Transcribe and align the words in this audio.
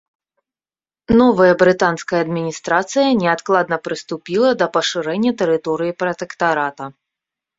Новая 1.19 1.53
брытанская 1.61 2.19
адміністрацыя 2.25 3.09
неадкладна 3.21 3.75
прыступіла 3.87 4.49
да 4.61 4.67
пашырэння 4.77 5.31
тэрыторыі 5.43 5.91
пратэктарата. 6.03 6.83